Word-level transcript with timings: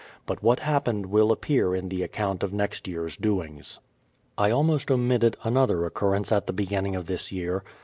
But 0.25 0.41
what 0.41 0.61
happened 0.61 1.05
will 1.05 1.31
appear 1.31 1.75
in 1.75 1.89
the 1.89 2.01
account 2.01 2.41
of 2.41 2.51
next 2.51 2.87
year's 2.87 3.15
doings. 3.15 3.79
I 4.35 4.49
almost 4.49 4.89
omitted 4.89 5.37
another 5.43 5.85
occurrence 5.85 6.31
at 6.31 6.47
the 6.47 6.53
beginning 6.53 6.95
of 6.95 7.05
this 7.05 7.31
year. 7.31 7.63